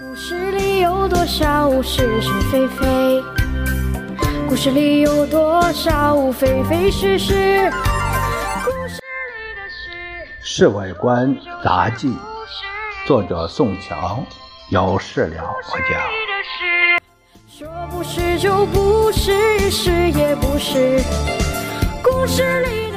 [0.00, 3.22] 故事里有多少是是非非？
[4.48, 7.70] 故事里有多少非非是是？
[8.64, 9.90] 故事里的事，
[10.42, 12.08] 《侍卫官杂记》，
[13.06, 14.24] 作者宋乔，
[14.70, 16.00] 有事了不讲。
[17.46, 21.02] 说不是就不是，是也不是。
[22.02, 22.90] 故事里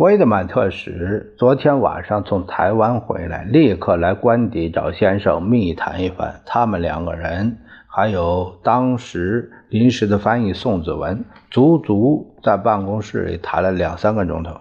[0.00, 6.40] 威德曼特使昨天晚上从台湾回来，立刻来官邸找先生密谈一番。
[6.46, 14.52] 他们两个人，还有当时临时的翻译宋子文，足足在办公室里谈了两三个钟头。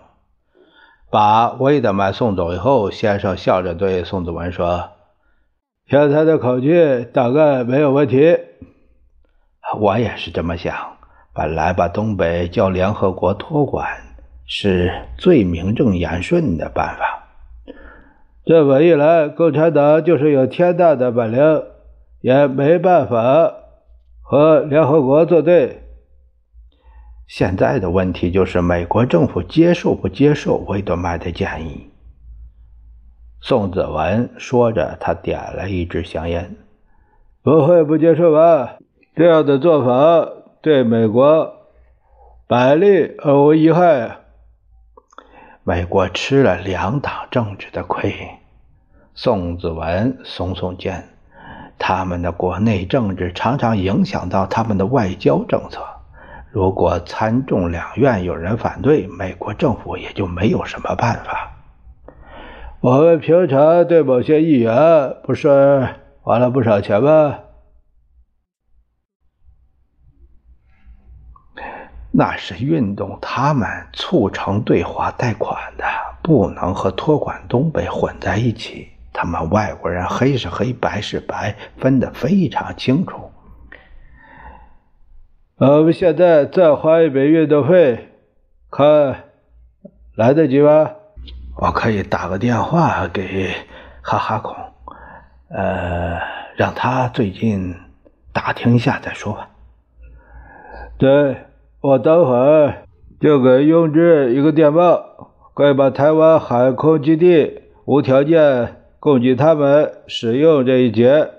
[1.09, 4.89] 把威德曼送走以后，先生笑着对宋子文说
[5.87, 8.37] ：“听他的口气，大概没有问题。”
[9.79, 10.75] 我也是这么想。
[11.33, 13.87] 本来把东北交联合国托管
[14.51, 17.27] 是最名正言顺的办法。
[18.43, 21.63] 这么一来，共产党就是有天大的本领，
[22.21, 23.53] 也没办法
[24.23, 25.83] 和联合国作对。
[27.27, 31.87] 现在的问题就是美国政府接受不接受维德曼的建议。
[33.41, 36.55] 宋子文说着，他点了一支香烟。
[37.43, 38.77] 不会不接受吧？
[39.15, 40.27] 这样的做法
[40.63, 41.53] 对美国
[42.47, 44.17] 百利而无一害。
[45.69, 48.11] 美国吃了两党政治的亏。
[49.13, 51.03] 宋子文耸耸肩，
[51.77, 55.83] 他们的国内政治常常影响到他们的外交政策。
[56.49, 61.51] 如果参众两院有人反对，美国政府也就没有什么办法。
[62.81, 65.87] 我们平常对某些议员不是
[66.23, 67.35] 花了不少钱吗？
[72.11, 75.85] 那是运动他们促成对华贷款的，
[76.23, 78.89] 不能和托管东北混在一起。
[79.13, 83.31] 他们外国人黑是黑，白是白，分得非常清楚。
[85.57, 88.09] 我们现在再花一笔运动费，
[88.71, 89.25] 看
[90.15, 90.91] 来得及吗？
[91.57, 93.53] 我可以打个电话给
[94.01, 94.55] 哈哈孔，
[95.49, 96.17] 呃，
[96.55, 97.75] 让他最近
[98.31, 99.49] 打听一下再说吧。
[100.97, 101.37] 对。
[101.81, 102.83] 我等会儿
[103.21, 111.29] 就给雍之一个电报，可以把台湾海空基地无条件供给他们使用这一节。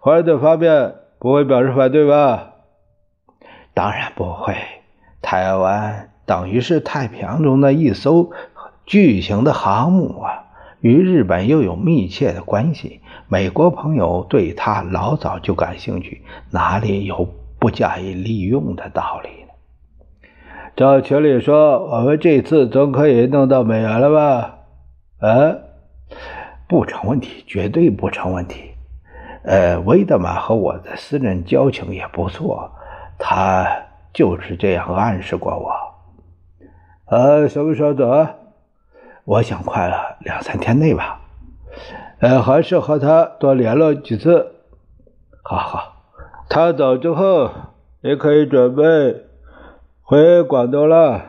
[0.00, 2.54] 华盛顿方面不会表示反对吧？
[3.72, 4.56] 当然不会。
[5.22, 8.32] 台湾等于是太平洋中的一艘
[8.84, 10.46] 巨型的航母啊，
[10.80, 13.00] 与日本又有密切的关系。
[13.28, 17.28] 美国朋友对他老早就感兴趣，哪里有
[17.60, 19.28] 不加以利用的道理？
[20.78, 24.58] 照群里说，我们这次总可以弄到美元了吧？
[25.18, 25.56] 啊，
[26.68, 28.74] 不成问题，绝对不成问题。
[29.42, 32.70] 呃，维德玛和我的私人交情也不错，
[33.18, 33.66] 他
[34.12, 35.72] 就是这样暗示过我。
[37.06, 38.28] 呃，什么时候走？
[39.24, 41.20] 我想快了两三天内吧。
[42.20, 44.52] 呃，还是和他多联络几次。
[45.42, 45.92] 好好，
[46.48, 47.50] 他走之后，
[48.00, 49.24] 你可以准备。
[50.08, 51.22] 回广东了。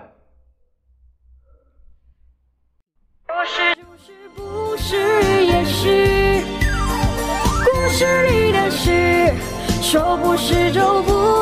[3.27, 5.63] 说不是就不是，是也
[11.03, 11.38] 不是。